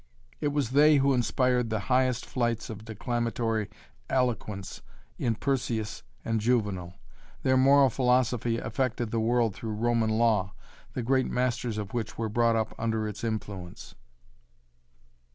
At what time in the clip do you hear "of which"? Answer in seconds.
11.77-12.17